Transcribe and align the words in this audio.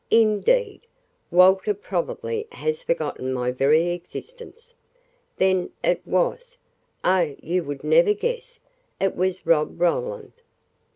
"Indeed, 0.09 0.87
Walter 1.29 1.75
probably 1.75 2.47
has 2.53 2.81
forgotten 2.81 3.31
my 3.31 3.51
very 3.51 3.91
existence." 3.91 4.73
"Then 5.37 5.69
it 5.83 6.01
was" 6.07 6.57
"Oh, 7.03 7.35
you 7.39 7.63
would 7.65 7.83
never 7.83 8.15
guess. 8.15 8.59
It 8.99 9.15
was 9.15 9.45
Rob 9.45 9.79
Roland!" 9.79 10.33